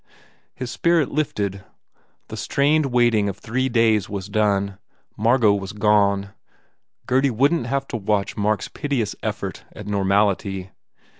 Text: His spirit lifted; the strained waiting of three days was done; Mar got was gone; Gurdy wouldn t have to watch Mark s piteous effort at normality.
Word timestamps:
His 0.55 0.71
spirit 0.71 1.11
lifted; 1.11 1.63
the 2.29 2.35
strained 2.35 2.87
waiting 2.87 3.29
of 3.29 3.37
three 3.37 3.69
days 3.69 4.09
was 4.09 4.29
done; 4.29 4.79
Mar 5.15 5.37
got 5.37 5.59
was 5.61 5.73
gone; 5.73 6.31
Gurdy 7.05 7.29
wouldn 7.29 7.61
t 7.65 7.69
have 7.69 7.87
to 7.89 7.97
watch 7.97 8.35
Mark 8.35 8.61
s 8.61 8.67
piteous 8.67 9.15
effort 9.21 9.63
at 9.73 9.85
normality. 9.85 10.71